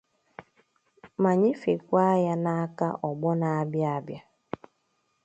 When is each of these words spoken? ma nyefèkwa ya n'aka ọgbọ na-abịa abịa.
ma 1.21 1.31
nyefèkwa 1.41 2.03
ya 2.25 2.35
n'aka 2.43 2.87
ọgbọ 3.09 3.29
na-abịa 3.41 3.89
abịa. 3.97 4.21